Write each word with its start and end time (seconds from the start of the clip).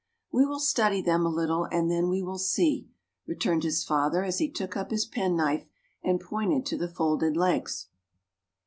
"We 0.31 0.47
will 0.47 0.59
study 0.59 0.99
them 1.03 1.27
a 1.27 1.31
little 1.31 1.65
and 1.65 1.91
then 1.91 2.09
we 2.09 2.23
will 2.23 2.39
see," 2.39 2.89
returned 3.27 3.61
his 3.63 3.83
father 3.83 4.23
as 4.23 4.39
he 4.39 4.49
took 4.49 4.75
up 4.75 4.89
his 4.89 5.05
penknife 5.05 5.67
and 6.01 6.19
pointed 6.19 6.65
to 6.71 6.75
the 6.79 6.89
folded 6.89 7.37
legs. 7.37 7.85